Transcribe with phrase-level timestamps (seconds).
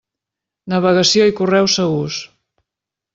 [0.73, 2.17] Navegació i correu segurs.